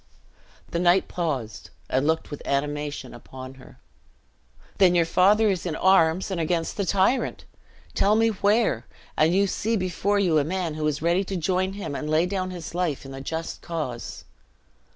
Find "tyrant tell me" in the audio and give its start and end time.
6.85-8.29